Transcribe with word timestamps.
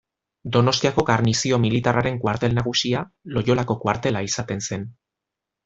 Donostiako 0.53 1.03
garnizio 1.09 1.59
militarraren 1.65 2.17
kuartel 2.25 2.57
nagusia 2.61 3.05
Loiolako 3.37 3.79
kuartela 3.85 4.25
izaten 4.31 4.67
zen. 4.71 4.89